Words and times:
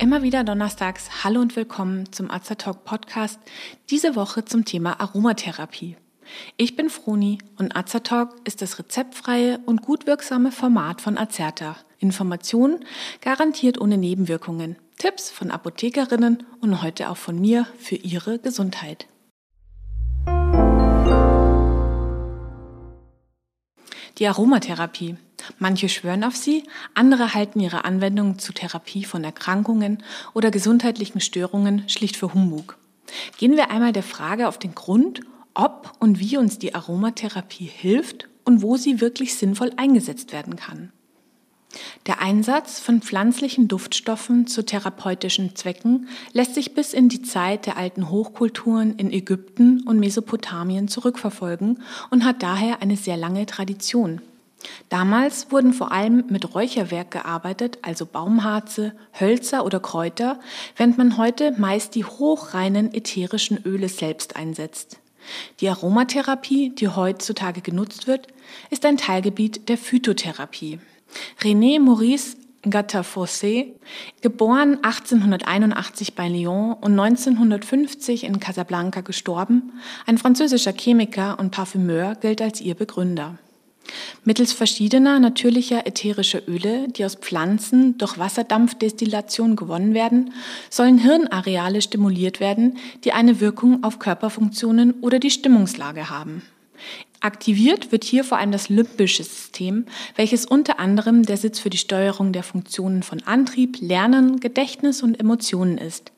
Immer 0.00 0.22
wieder 0.22 0.42
donnerstags 0.42 1.22
Hallo 1.22 1.40
und 1.40 1.54
willkommen 1.54 2.10
zum 2.12 2.30
Azertalk 2.30 2.84
Podcast, 2.84 3.38
diese 3.90 4.16
Woche 4.16 4.44
zum 4.44 4.64
Thema 4.64 5.00
Aromatherapie. 5.00 5.96
Ich 6.56 6.76
bin 6.76 6.88
Froni 6.88 7.38
und 7.58 7.76
Azertalk 7.76 8.30
ist 8.44 8.62
das 8.62 8.78
rezeptfreie 8.78 9.58
und 9.66 9.82
gut 9.82 10.06
wirksame 10.06 10.50
Format 10.50 11.00
von 11.00 11.18
Azerta. 11.18 11.76
Informationen 11.98 12.84
garantiert 13.20 13.80
ohne 13.80 13.98
Nebenwirkungen. 13.98 14.76
Tipps 14.96 15.30
von 15.30 15.50
Apothekerinnen 15.50 16.42
und 16.60 16.82
heute 16.82 17.10
auch 17.10 17.16
von 17.16 17.38
mir 17.38 17.66
für 17.78 17.96
Ihre 17.96 18.38
Gesundheit. 18.38 19.08
Die 24.18 24.26
Aromatherapie. 24.26 25.16
Manche 25.60 25.88
schwören 25.88 26.24
auf 26.24 26.34
sie, 26.34 26.64
andere 26.94 27.34
halten 27.34 27.60
ihre 27.60 27.84
Anwendung 27.84 28.40
zur 28.40 28.54
Therapie 28.54 29.04
von 29.04 29.22
Erkrankungen 29.22 30.02
oder 30.34 30.50
gesundheitlichen 30.50 31.20
Störungen 31.20 31.88
schlicht 31.88 32.16
für 32.16 32.34
Humbug. 32.34 32.76
Gehen 33.36 33.56
wir 33.56 33.70
einmal 33.70 33.92
der 33.92 34.02
Frage 34.02 34.48
auf 34.48 34.58
den 34.58 34.74
Grund, 34.74 35.20
ob 35.54 35.92
und 36.00 36.18
wie 36.18 36.36
uns 36.36 36.58
die 36.58 36.74
Aromatherapie 36.74 37.66
hilft 37.66 38.28
und 38.44 38.60
wo 38.62 38.76
sie 38.76 39.00
wirklich 39.00 39.36
sinnvoll 39.36 39.70
eingesetzt 39.76 40.32
werden 40.32 40.56
kann. 40.56 40.92
Der 42.06 42.20
Einsatz 42.22 42.80
von 42.80 43.02
pflanzlichen 43.02 43.68
Duftstoffen 43.68 44.46
zu 44.46 44.64
therapeutischen 44.64 45.54
Zwecken 45.54 46.08
lässt 46.32 46.54
sich 46.54 46.74
bis 46.74 46.94
in 46.94 47.08
die 47.08 47.22
Zeit 47.22 47.66
der 47.66 47.76
alten 47.76 48.08
Hochkulturen 48.08 48.96
in 48.96 49.12
Ägypten 49.12 49.82
und 49.86 49.98
Mesopotamien 49.98 50.88
zurückverfolgen 50.88 51.82
und 52.10 52.24
hat 52.24 52.42
daher 52.42 52.80
eine 52.80 52.96
sehr 52.96 53.16
lange 53.16 53.44
Tradition. 53.44 54.22
Damals 54.88 55.52
wurden 55.52 55.72
vor 55.72 55.92
allem 55.92 56.24
mit 56.28 56.54
Räucherwerk 56.54 57.10
gearbeitet, 57.10 57.78
also 57.82 58.06
Baumharze, 58.06 58.92
Hölzer 59.18 59.64
oder 59.64 59.78
Kräuter, 59.78 60.40
während 60.76 60.98
man 60.98 61.16
heute 61.16 61.52
meist 61.58 61.94
die 61.94 62.04
hochreinen 62.04 62.92
ätherischen 62.92 63.62
Öle 63.64 63.88
selbst 63.88 64.36
einsetzt. 64.36 64.98
Die 65.60 65.68
Aromatherapie, 65.68 66.70
die 66.70 66.88
heutzutage 66.88 67.60
genutzt 67.60 68.06
wird, 68.06 68.28
ist 68.70 68.86
ein 68.86 68.96
Teilgebiet 68.96 69.68
der 69.68 69.76
Phytotherapie. 69.76 70.80
René 71.42 71.78
Maurice 71.78 72.36
Gattefossé, 72.62 73.74
geboren 74.20 74.78
1881 74.82 76.14
bei 76.14 76.28
Lyon 76.28 76.74
und 76.74 76.98
1950 76.98 78.24
in 78.24 78.40
Casablanca 78.40 79.00
gestorben, 79.00 79.72
ein 80.06 80.18
französischer 80.18 80.72
Chemiker 80.72 81.38
und 81.38 81.50
Parfümeur, 81.50 82.16
gilt 82.16 82.42
als 82.42 82.60
ihr 82.60 82.74
Begründer. 82.74 83.38
Mittels 84.24 84.52
verschiedener 84.52 85.18
natürlicher 85.18 85.86
ätherischer 85.86 86.46
Öle, 86.46 86.88
die 86.88 87.04
aus 87.04 87.14
Pflanzen 87.14 87.96
durch 87.96 88.18
Wasserdampfdestillation 88.18 89.56
gewonnen 89.56 89.94
werden, 89.94 90.34
sollen 90.68 90.98
Hirnareale 90.98 91.80
stimuliert 91.80 92.40
werden, 92.40 92.76
die 93.04 93.12
eine 93.12 93.40
Wirkung 93.40 93.82
auf 93.84 93.98
Körperfunktionen 93.98 94.94
oder 95.00 95.18
die 95.18 95.30
Stimmungslage 95.30 96.10
haben. 96.10 96.42
Aktiviert 97.20 97.90
wird 97.90 98.04
hier 98.04 98.22
vor 98.22 98.38
allem 98.38 98.52
das 98.52 98.68
limbische 98.68 99.24
System, 99.24 99.86
welches 100.14 100.46
unter 100.46 100.78
anderem 100.78 101.24
der 101.24 101.36
Sitz 101.36 101.58
für 101.58 101.70
die 101.70 101.78
Steuerung 101.78 102.32
der 102.32 102.44
Funktionen 102.44 103.02
von 103.02 103.22
Antrieb, 103.24 103.78
Lernen, 103.80 104.38
Gedächtnis 104.38 105.02
und 105.02 105.18
Emotionen 105.18 105.78
ist. 105.78 106.12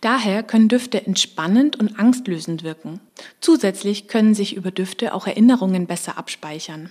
Daher 0.00 0.42
können 0.42 0.68
Düfte 0.68 1.06
entspannend 1.06 1.76
und 1.76 1.98
angstlösend 1.98 2.62
wirken. 2.62 3.00
Zusätzlich 3.40 4.08
können 4.08 4.34
sich 4.34 4.56
über 4.56 4.70
Düfte 4.70 5.14
auch 5.14 5.26
Erinnerungen 5.26 5.86
besser 5.86 6.18
abspeichern. 6.18 6.90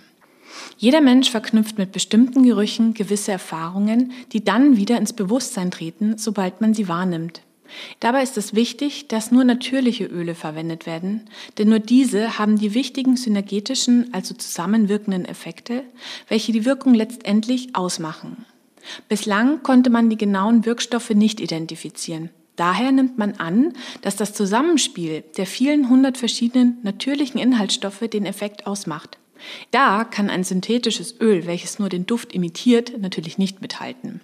Jeder 0.77 1.01
Mensch 1.01 1.29
verknüpft 1.29 1.77
mit 1.77 1.91
bestimmten 1.91 2.43
Gerüchen 2.43 2.93
gewisse 2.93 3.31
Erfahrungen, 3.31 4.13
die 4.31 4.43
dann 4.43 4.77
wieder 4.77 4.97
ins 4.97 5.13
Bewusstsein 5.13 5.71
treten, 5.71 6.17
sobald 6.17 6.61
man 6.61 6.73
sie 6.73 6.87
wahrnimmt. 6.87 7.41
Dabei 7.99 8.23
ist 8.23 8.37
es 8.37 8.55
wichtig, 8.55 9.07
dass 9.07 9.31
nur 9.31 9.43
natürliche 9.43 10.05
Öle 10.05 10.35
verwendet 10.35 10.85
werden, 10.85 11.21
denn 11.57 11.69
nur 11.69 11.79
diese 11.79 12.37
haben 12.39 12.57
die 12.57 12.73
wichtigen 12.73 13.17
synergetischen, 13.17 14.13
also 14.13 14.33
zusammenwirkenden 14.33 15.25
Effekte, 15.25 15.83
welche 16.27 16.51
die 16.51 16.65
Wirkung 16.65 16.93
letztendlich 16.93 17.75
ausmachen. 17.75 18.45
Bislang 19.09 19.63
konnte 19.63 19.89
man 19.89 20.09
die 20.09 20.17
genauen 20.17 20.65
Wirkstoffe 20.65 21.09
nicht 21.11 21.39
identifizieren. 21.39 22.29
Daher 22.55 22.91
nimmt 22.91 23.17
man 23.17 23.33
an, 23.33 23.73
dass 24.01 24.15
das 24.15 24.33
Zusammenspiel 24.33 25.23
der 25.37 25.45
vielen 25.45 25.89
hundert 25.89 26.17
verschiedenen 26.17 26.77
natürlichen 26.81 27.39
Inhaltsstoffe 27.39 27.99
den 28.11 28.25
Effekt 28.25 28.65
ausmacht. 28.65 29.19
Da 29.69 30.03
kann 30.03 30.29
ein 30.31 30.43
synthetisches 30.43 31.19
Öl, 31.21 31.45
welches 31.45 31.77
nur 31.77 31.89
den 31.89 32.07
Duft 32.07 32.33
imitiert, 32.33 32.99
natürlich 32.99 33.37
nicht 33.37 33.61
mithalten. 33.61 34.21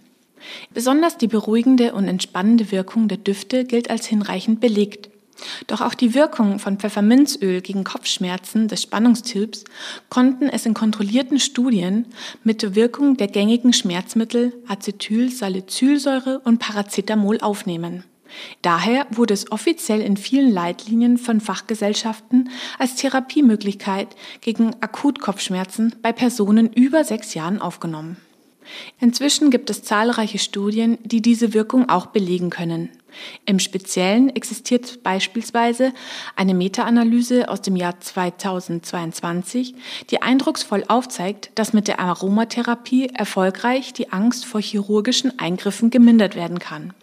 Besonders 0.74 1.18
die 1.18 1.28
beruhigende 1.28 1.94
und 1.94 2.08
entspannende 2.08 2.72
Wirkung 2.72 3.08
der 3.08 3.18
Düfte 3.18 3.66
gilt 3.66 3.90
als 3.90 4.06
hinreichend 4.06 4.60
belegt. 4.60 5.10
Doch 5.68 5.82
auch 5.82 5.94
die 5.94 6.14
Wirkung 6.14 6.60
von 6.60 6.78
Pfefferminzöl 6.78 7.62
gegen 7.62 7.84
Kopfschmerzen 7.84 8.68
des 8.68 8.82
Spannungstyps 8.82 9.66
konnten 10.10 10.48
es 10.48 10.66
in 10.66 10.74
kontrollierten 10.74 11.40
Studien 11.40 12.06
mit 12.44 12.62
der 12.62 12.76
Wirkung 12.76 13.18
der 13.18 13.28
gängigen 13.28 13.74
Schmerzmittel 13.74 14.54
Acetylsalicylsäure 14.68 16.40
und 16.40 16.60
Paracetamol 16.60 17.40
aufnehmen. 17.40 18.04
Daher 18.62 19.06
wurde 19.12 19.34
es 19.34 19.52
offiziell 19.52 20.02
in 20.02 20.18
vielen 20.18 20.52
Leitlinien 20.52 21.18
von 21.18 21.40
Fachgesellschaften 21.40 22.50
als 22.80 22.96
Therapiemöglichkeit 22.96 24.16
gegen 24.42 24.74
Akutkopfschmerzen 24.82 25.96
bei 26.02 26.12
Personen 26.12 26.72
über 26.74 27.04
sechs 27.04 27.36
Jahren 27.36 27.62
aufgenommen. 27.62 28.18
Inzwischen 29.00 29.52
gibt 29.52 29.70
es 29.70 29.84
zahlreiche 29.84 30.40
Studien, 30.40 30.98
die 31.04 31.22
diese 31.22 31.54
Wirkung 31.54 31.90
auch 31.90 32.08
belegen 32.08 32.50
können. 32.50 32.90
Im 33.46 33.60
Speziellen 33.60 34.36
existiert 34.36 35.04
beispielsweise 35.04 35.94
eine 36.36 36.54
Meta-Analyse 36.54 37.50
aus 37.50 37.62
dem 37.62 37.76
Jahr 37.76 38.00
2022, 38.00 39.76
die 40.10 40.22
eindrucksvoll 40.22 40.84
aufzeigt, 40.88 41.52
dass 41.56 41.74
mit 41.74 41.88
der 41.88 42.00
Aromatherapie 42.00 43.10
erfolgreich 43.14 43.94
die 43.94 44.12
Angst 44.12 44.46
vor 44.46 44.62
chirurgischen 44.62 45.38
Eingriffen 45.40 45.90
gemindert 45.90 46.36
werden 46.36 46.60
kann. 46.60 46.94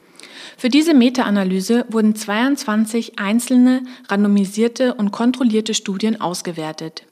Für 0.56 0.69
diese 0.69 0.94
Meta-Analyse 0.94 1.87
wurden 1.88 2.15
22 2.15 3.19
einzelne 3.19 3.82
randomisierte 4.09 4.94
und 4.94 5.10
kontrollierte 5.10 5.75
Studien 5.75 6.21
ausgewertet. 6.21 7.04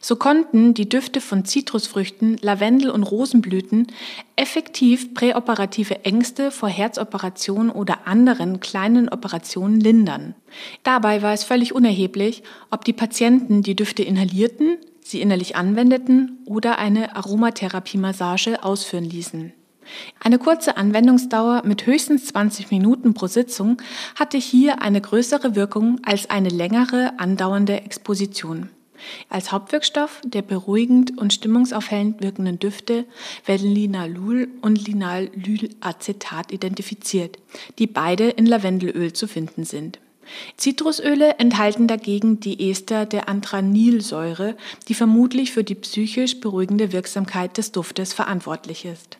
So 0.00 0.16
konnten 0.16 0.74
die 0.74 0.88
Düfte 0.88 1.20
von 1.20 1.44
Zitrusfrüchten, 1.44 2.38
Lavendel 2.40 2.90
und 2.90 3.02
Rosenblüten 3.02 3.86
effektiv 4.36 5.14
präoperative 5.14 6.04
Ängste 6.04 6.50
vor 6.50 6.68
Herzoperationen 6.68 7.70
oder 7.70 8.06
anderen 8.06 8.60
kleinen 8.60 9.08
Operationen 9.08 9.80
lindern. 9.80 10.34
Dabei 10.82 11.22
war 11.22 11.32
es 11.32 11.44
völlig 11.44 11.74
unerheblich, 11.74 12.42
ob 12.70 12.84
die 12.84 12.92
Patienten 12.92 13.62
die 13.62 13.76
Düfte 13.76 14.02
inhalierten, 14.02 14.78
sie 15.02 15.20
innerlich 15.20 15.56
anwendeten 15.56 16.38
oder 16.46 16.78
eine 16.78 17.16
Aromatherapie-Massage 17.16 18.62
ausführen 18.62 19.04
ließen. 19.04 19.52
Eine 20.20 20.38
kurze 20.38 20.76
Anwendungsdauer 20.76 21.62
mit 21.64 21.86
höchstens 21.86 22.26
20 22.26 22.70
Minuten 22.70 23.14
pro 23.14 23.28
Sitzung 23.28 23.80
hatte 24.16 24.38
hier 24.38 24.82
eine 24.82 25.00
größere 25.00 25.54
Wirkung 25.54 26.00
als 26.04 26.28
eine 26.28 26.48
längere 26.48 27.18
andauernde 27.18 27.82
Exposition. 27.82 28.70
Als 29.28 29.52
Hauptwirkstoff 29.52 30.20
der 30.24 30.42
beruhigend 30.42 31.16
und 31.18 31.32
stimmungsaufhellend 31.32 32.22
wirkenden 32.22 32.58
Düfte 32.58 33.04
werden 33.44 33.70
Linalul 33.70 34.48
und 34.62 34.86
Linalylacetat 34.86 36.52
identifiziert, 36.52 37.38
die 37.78 37.86
beide 37.86 38.28
in 38.28 38.46
Lavendelöl 38.46 39.12
zu 39.12 39.26
finden 39.26 39.64
sind. 39.64 39.98
Zitrusöle 40.56 41.38
enthalten 41.38 41.86
dagegen 41.86 42.40
die 42.40 42.70
Ester 42.70 43.06
der 43.06 43.28
Antranilsäure, 43.28 44.56
die 44.88 44.94
vermutlich 44.94 45.52
für 45.52 45.64
die 45.64 45.74
psychisch 45.74 46.40
beruhigende 46.40 46.92
Wirksamkeit 46.92 47.58
des 47.58 47.72
Duftes 47.72 48.12
verantwortlich 48.12 48.84
ist. 48.84 49.18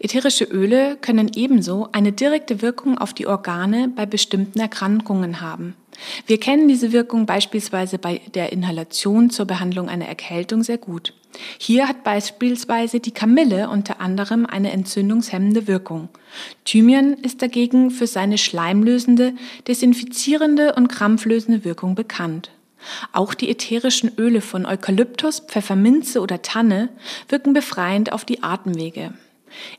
Ätherische 0.00 0.44
Öle 0.44 0.96
können 1.00 1.30
ebenso 1.34 1.88
eine 1.92 2.12
direkte 2.12 2.62
Wirkung 2.62 2.98
auf 2.98 3.14
die 3.14 3.26
Organe 3.26 3.88
bei 3.88 4.06
bestimmten 4.06 4.60
Erkrankungen 4.60 5.40
haben. 5.40 5.74
Wir 6.26 6.38
kennen 6.38 6.68
diese 6.68 6.92
Wirkung 6.92 7.26
beispielsweise 7.26 7.98
bei 7.98 8.20
der 8.34 8.52
Inhalation 8.52 9.30
zur 9.30 9.46
Behandlung 9.46 9.88
einer 9.88 10.06
Erkältung 10.06 10.62
sehr 10.62 10.78
gut. 10.78 11.14
Hier 11.58 11.88
hat 11.88 12.04
beispielsweise 12.04 13.00
die 13.00 13.10
Kamille 13.10 13.68
unter 13.68 14.00
anderem 14.00 14.46
eine 14.46 14.72
entzündungshemmende 14.72 15.66
Wirkung. 15.66 16.08
Thymian 16.64 17.14
ist 17.14 17.42
dagegen 17.42 17.90
für 17.90 18.06
seine 18.06 18.38
schleimlösende, 18.38 19.34
desinfizierende 19.66 20.74
und 20.74 20.88
krampflösende 20.88 21.64
Wirkung 21.64 21.94
bekannt. 21.94 22.50
Auch 23.12 23.34
die 23.34 23.50
ätherischen 23.50 24.12
Öle 24.18 24.40
von 24.40 24.64
Eukalyptus, 24.64 25.40
Pfefferminze 25.40 26.20
oder 26.20 26.42
Tanne 26.42 26.88
wirken 27.28 27.52
befreiend 27.52 28.12
auf 28.12 28.24
die 28.24 28.42
Atemwege. 28.42 29.12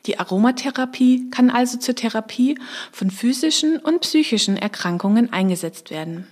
Die 0.05 0.19
Aromatherapie 0.19 1.29
kann 1.31 1.49
also 1.49 1.77
zur 1.77 1.95
Therapie 1.95 2.57
von 2.91 3.11
physischen 3.11 3.77
und 3.77 4.01
psychischen 4.01 4.57
Erkrankungen 4.57 5.31
eingesetzt 5.33 5.91
werden. 5.91 6.27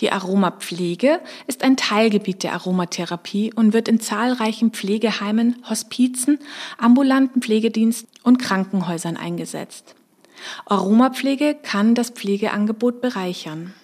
Die 0.00 0.12
Aromapflege 0.12 1.20
ist 1.46 1.62
ein 1.62 1.76
Teilgebiet 1.76 2.42
der 2.42 2.52
Aromatherapie 2.52 3.52
und 3.54 3.72
wird 3.72 3.88
in 3.88 4.00
zahlreichen 4.00 4.70
Pflegeheimen, 4.70 5.56
Hospizen, 5.68 6.38
ambulanten 6.78 7.42
Pflegediensten 7.42 8.08
und 8.22 8.38
Krankenhäusern 8.38 9.16
eingesetzt. 9.16 9.94
Aromapflege 10.66 11.56
kann 11.62 11.94
das 11.94 12.10
Pflegeangebot 12.10 13.00
bereichern. 13.00 13.74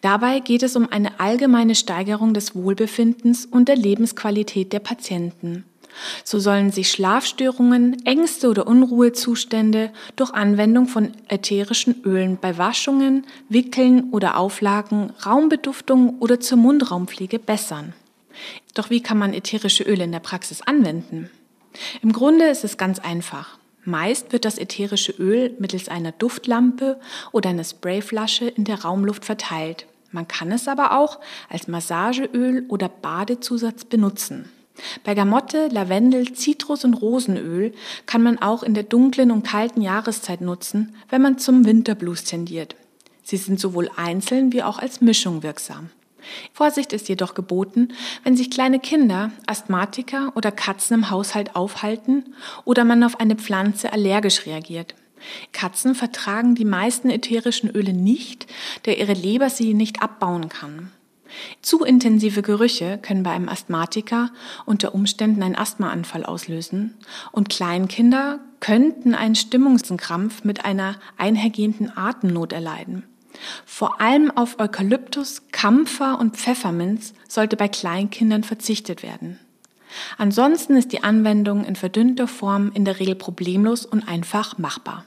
Dabei 0.00 0.40
geht 0.40 0.62
es 0.62 0.76
um 0.76 0.90
eine 0.90 1.20
allgemeine 1.20 1.74
Steigerung 1.74 2.32
des 2.32 2.54
Wohlbefindens 2.54 3.46
und 3.46 3.68
der 3.68 3.76
Lebensqualität 3.76 4.72
der 4.72 4.80
Patienten. 4.80 5.64
So 6.24 6.38
sollen 6.38 6.70
sich 6.70 6.90
Schlafstörungen, 6.90 8.04
Ängste 8.04 8.48
oder 8.48 8.66
Unruhezustände 8.66 9.92
durch 10.16 10.32
Anwendung 10.32 10.88
von 10.88 11.12
ätherischen 11.28 12.02
Ölen 12.04 12.38
bei 12.40 12.58
Waschungen, 12.58 13.26
Wickeln 13.48 14.10
oder 14.10 14.36
Auflagen, 14.36 15.12
Raumbeduftung 15.24 16.18
oder 16.18 16.40
zur 16.40 16.58
Mundraumpflege 16.58 17.38
bessern. 17.38 17.94
Doch 18.74 18.90
wie 18.90 19.02
kann 19.02 19.18
man 19.18 19.32
ätherische 19.32 19.84
Öle 19.84 20.04
in 20.04 20.12
der 20.12 20.20
Praxis 20.20 20.62
anwenden? 20.62 21.30
Im 22.02 22.12
Grunde 22.12 22.46
ist 22.46 22.64
es 22.64 22.76
ganz 22.76 22.98
einfach. 22.98 23.58
Meist 23.84 24.32
wird 24.32 24.44
das 24.44 24.58
ätherische 24.58 25.12
Öl 25.12 25.54
mittels 25.58 25.88
einer 25.88 26.12
Duftlampe 26.12 26.98
oder 27.32 27.50
einer 27.50 27.64
Sprayflasche 27.64 28.48
in 28.48 28.64
der 28.64 28.82
Raumluft 28.82 29.24
verteilt. 29.24 29.86
Man 30.10 30.26
kann 30.26 30.50
es 30.50 30.66
aber 30.66 30.98
auch 30.98 31.20
als 31.48 31.68
Massageöl 31.68 32.64
oder 32.68 32.88
Badezusatz 32.88 33.84
benutzen. 33.84 34.50
Bergamotte, 35.04 35.68
Lavendel, 35.68 36.32
Zitrus 36.32 36.84
und 36.84 36.94
Rosenöl 36.94 37.72
kann 38.06 38.22
man 38.22 38.40
auch 38.40 38.62
in 38.62 38.74
der 38.74 38.82
dunklen 38.82 39.30
und 39.30 39.46
kalten 39.46 39.80
Jahreszeit 39.80 40.40
nutzen, 40.40 40.94
wenn 41.08 41.22
man 41.22 41.38
zum 41.38 41.64
Winterblues 41.64 42.24
tendiert. 42.24 42.76
Sie 43.22 43.36
sind 43.36 43.58
sowohl 43.58 43.90
einzeln 43.96 44.52
wie 44.52 44.62
auch 44.62 44.78
als 44.78 45.00
Mischung 45.00 45.42
wirksam. 45.42 45.90
Vorsicht 46.52 46.92
ist 46.92 47.08
jedoch 47.08 47.34
geboten, 47.34 47.88
wenn 48.24 48.36
sich 48.36 48.50
kleine 48.50 48.80
Kinder, 48.80 49.30
Asthmatiker 49.46 50.32
oder 50.34 50.50
Katzen 50.50 50.94
im 50.94 51.10
Haushalt 51.10 51.54
aufhalten 51.54 52.34
oder 52.64 52.84
man 52.84 53.02
auf 53.04 53.20
eine 53.20 53.36
Pflanze 53.36 53.92
allergisch 53.92 54.46
reagiert. 54.46 54.94
Katzen 55.52 55.94
vertragen 55.94 56.54
die 56.54 56.64
meisten 56.64 57.10
ätherischen 57.10 57.70
Öle 57.70 57.92
nicht, 57.92 58.46
da 58.84 58.92
ihre 58.92 59.14
Leber 59.14 59.50
sie 59.50 59.74
nicht 59.74 60.02
abbauen 60.02 60.48
kann. 60.48 60.92
Zu 61.62 61.84
intensive 61.84 62.42
Gerüche 62.42 62.98
können 63.00 63.22
bei 63.22 63.30
einem 63.30 63.48
Asthmatiker 63.48 64.30
unter 64.64 64.94
Umständen 64.94 65.42
einen 65.42 65.56
Asthmaanfall 65.56 66.24
auslösen 66.24 66.94
und 67.32 67.48
Kleinkinder 67.48 68.40
könnten 68.60 69.14
einen 69.14 69.34
Stimmungskrampf 69.34 70.44
mit 70.44 70.64
einer 70.64 70.96
einhergehenden 71.16 71.96
Atemnot 71.96 72.52
erleiden. 72.52 73.04
Vor 73.64 74.00
allem 74.00 74.30
auf 74.30 74.58
Eukalyptus, 74.58 75.42
Kampfer 75.52 76.18
und 76.18 76.36
Pfefferminz 76.36 77.12
sollte 77.28 77.56
bei 77.56 77.68
Kleinkindern 77.68 78.44
verzichtet 78.44 79.02
werden. 79.02 79.38
Ansonsten 80.18 80.76
ist 80.76 80.92
die 80.92 81.04
Anwendung 81.04 81.64
in 81.64 81.76
verdünnter 81.76 82.28
Form 82.28 82.72
in 82.74 82.84
der 82.84 82.98
Regel 82.98 83.14
problemlos 83.14 83.86
und 83.86 84.08
einfach 84.08 84.58
machbar. 84.58 85.04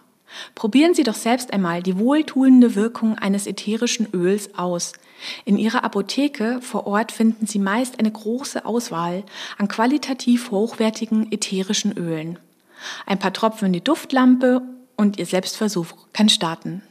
Probieren 0.55 0.93
Sie 0.93 1.03
doch 1.03 1.15
selbst 1.15 1.53
einmal 1.53 1.83
die 1.83 1.97
wohltuende 1.97 2.75
Wirkung 2.75 3.17
eines 3.17 3.47
ätherischen 3.47 4.07
Öls 4.13 4.55
aus. 4.57 4.93
In 5.45 5.57
Ihrer 5.57 5.83
Apotheke 5.83 6.61
vor 6.61 6.87
Ort 6.87 7.11
finden 7.11 7.45
Sie 7.45 7.59
meist 7.59 7.99
eine 7.99 8.11
große 8.11 8.65
Auswahl 8.65 9.23
an 9.57 9.67
qualitativ 9.67 10.51
hochwertigen 10.51 11.31
ätherischen 11.31 11.97
Ölen. 11.97 12.39
Ein 13.05 13.19
paar 13.19 13.33
Tropfen 13.33 13.67
in 13.67 13.73
die 13.73 13.83
Duftlampe 13.83 14.61
und 14.95 15.19
Ihr 15.19 15.25
Selbstversuch 15.25 15.87
kann 16.13 16.29
starten. 16.29 16.81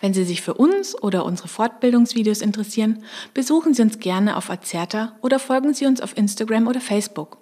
Wenn 0.00 0.14
Sie 0.14 0.24
sich 0.24 0.40
für 0.40 0.54
uns 0.54 1.00
oder 1.00 1.24
unsere 1.24 1.48
Fortbildungsvideos 1.48 2.40
interessieren, 2.40 3.04
besuchen 3.34 3.74
Sie 3.74 3.82
uns 3.82 3.98
gerne 3.98 4.36
auf 4.36 4.50
Azerta 4.50 5.16
oder 5.20 5.38
folgen 5.38 5.74
Sie 5.74 5.86
uns 5.86 6.00
auf 6.00 6.16
Instagram 6.16 6.68
oder 6.68 6.80
Facebook. 6.80 7.39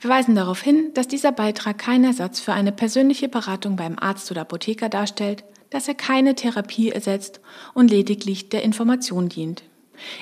Wir 0.00 0.10
weisen 0.10 0.34
darauf 0.34 0.60
hin, 0.60 0.90
dass 0.94 1.08
dieser 1.08 1.32
Beitrag 1.32 1.78
kein 1.78 2.04
Ersatz 2.04 2.40
für 2.40 2.52
eine 2.52 2.72
persönliche 2.72 3.28
Beratung 3.28 3.76
beim 3.76 3.98
Arzt 3.98 4.30
oder 4.30 4.42
Apotheker 4.42 4.88
darstellt, 4.88 5.44
dass 5.70 5.88
er 5.88 5.94
keine 5.94 6.34
Therapie 6.34 6.90
ersetzt 6.90 7.40
und 7.74 7.90
lediglich 7.90 8.48
der 8.48 8.62
Information 8.62 9.28
dient. 9.28 9.62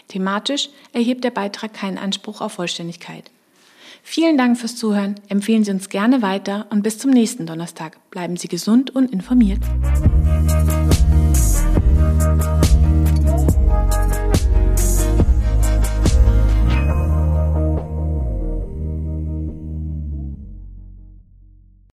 Thematisch 0.09 0.69
erhebt 0.93 1.25
der 1.25 1.31
Beitrag 1.31 1.75
keinen 1.75 1.99
Anspruch 1.99 2.41
auf 2.41 2.53
Vollständigkeit. 2.53 3.31
Vielen 4.03 4.37
Dank 4.37 4.59
fürs 4.59 4.77
Zuhören, 4.77 5.15
empfehlen 5.29 5.65
Sie 5.65 5.71
uns 5.71 5.89
gerne 5.89 6.21
weiter 6.21 6.67
und 6.71 6.83
bis 6.83 6.99
zum 6.99 7.11
nächsten 7.11 7.47
Donnerstag. 7.47 7.99
Bleiben 8.11 8.37
Sie 8.37 8.49
gesund 8.49 8.95
und 8.95 9.11
informiert. 9.11 9.61